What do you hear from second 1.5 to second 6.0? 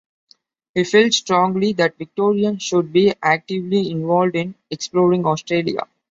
that Victorians should be actively involved in exploring Australia.